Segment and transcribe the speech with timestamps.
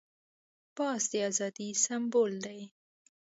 [0.75, 2.59] باز د آزادۍ سمبول دی